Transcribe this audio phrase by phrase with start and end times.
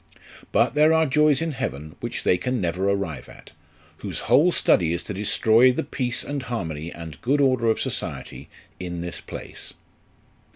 [0.51, 3.51] But there are joys in heaven which they can never arrive at,
[3.97, 8.49] whose whole study is to destroy the peace and harmony and good order of society
[8.79, 9.75] in this place."